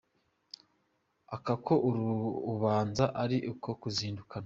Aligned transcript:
Aka 1.35 1.53
ko 1.65 1.73
ubanza 2.53 3.05
ari 3.23 3.37
ako 3.51 3.71
kuzindukana. 3.81 4.39